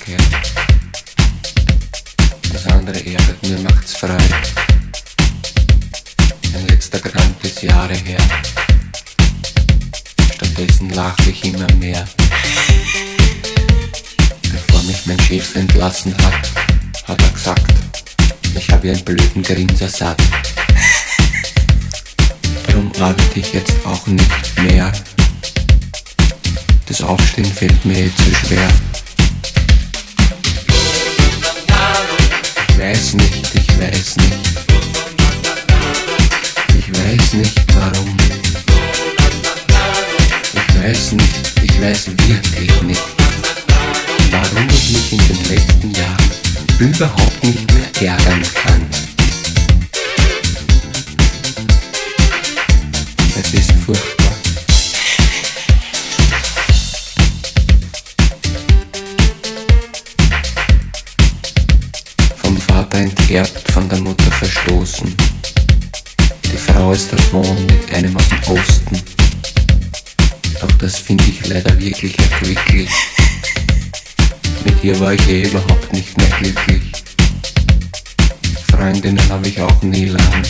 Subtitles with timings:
[0.00, 0.20] Heiterkeit.
[2.52, 4.16] Das andere ärgert, mir macht's Freude.
[6.54, 8.20] Ein letzter Krank ist Jahre her.
[10.34, 12.04] Stattdessen lache ich immer mehr.
[14.42, 17.72] Bevor mich mein Chef entlassen hat, hat er gesagt,
[18.54, 20.20] ich habe einen blöden Grinser satt.
[22.66, 24.92] Darum arbeite ich jetzt auch nicht mehr.
[26.86, 28.68] Das Aufstehen fällt mir jetzt so schwer.
[32.90, 34.38] Weiß nicht, ich weiß nicht.
[36.76, 38.16] Ich weiß nicht warum.
[40.54, 43.02] Ich weiß nicht, ich weiß wirklich nicht,
[44.32, 46.30] warum ich mich in den letzten Jahren
[46.80, 48.89] überhaupt nicht mehr ärgern kann.
[63.00, 65.14] Enterbt, von der Mutter verstoßen.
[66.44, 69.02] Die Frau ist davon mit einem aus dem Osten.
[70.60, 72.90] Doch das finde ich leider wirklich erquicklich.
[74.64, 76.82] Mit ihr war ich eh überhaupt nicht mehr glücklich.
[78.70, 80.42] Freundinnen habe ich auch nie lang.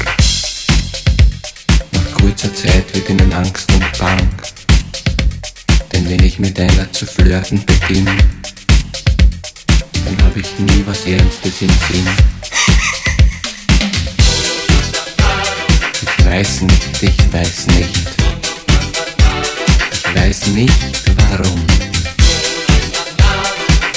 [1.92, 4.28] Nach kurzer Zeit wird ihnen Angst und Bang.
[5.92, 8.16] Denn wenn ich mit einer zu flirten beginne,
[10.30, 12.08] habe ich nie was Ernstes im Sinn.
[16.02, 17.90] Ich weiß nicht, ich weiß nicht.
[19.92, 21.66] Ich weiß nicht warum.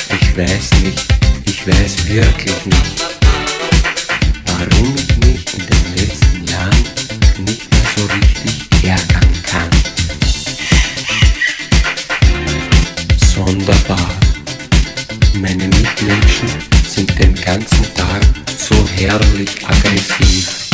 [0.09, 1.05] Ich weiß nicht,
[1.45, 3.03] ich weiß wirklich nicht,
[4.47, 6.83] warum ich mich in den letzten Jahren
[7.45, 9.69] nicht mehr so richtig ärgern kann.
[13.35, 14.12] Sonderbar.
[19.07, 20.69] Herrlich aggressiv.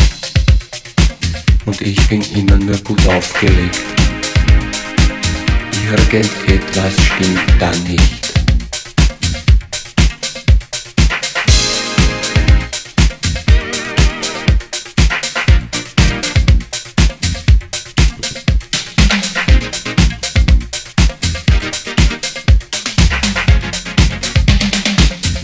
[1.66, 3.80] Und ich bin immer nur gut aufgelegt.
[5.92, 8.30] Irgendetwas stimmt da nicht.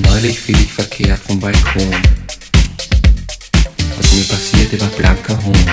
[0.04, 2.15] Neulich fiel ich verkehrt vom Balkon.
[3.98, 5.72] Was mir passierte, war blanker Hohn.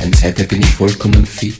[0.00, 1.58] Ein seither bin ich vollkommen fit.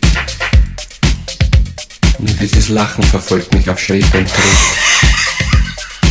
[2.19, 4.85] Nur dieses Lachen verfolgt mich auf Schritt und Tritt.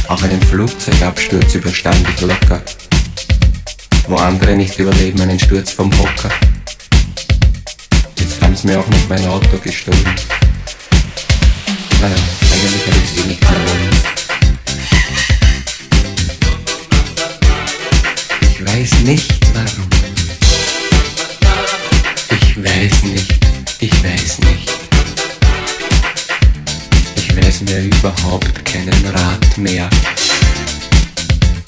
[0.08, 2.62] Auch einen Flugzeugabsturz überstand ich locker.
[4.08, 6.30] Wo andere nicht überleben, einen Sturz vom Hocker.
[8.20, 10.16] Jetzt haben sie mir auch noch mein Auto gestohlen.
[12.02, 12.16] Naja,
[12.52, 13.23] eigentlich habe ich
[19.04, 19.90] nicht warum.
[22.30, 23.34] Ich weiß nicht,
[23.80, 24.72] ich weiß nicht.
[27.18, 29.90] Ich weiß mir überhaupt keinen Rat mehr.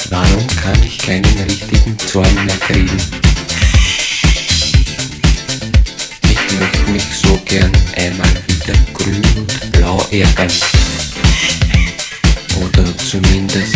[0.10, 2.98] Warum kann ich keinen richtigen Zorn mehr kriegen?
[6.24, 10.52] Ich möchte mich so gern einmal wieder grün und blau ärgern.
[12.62, 13.76] Oder zumindest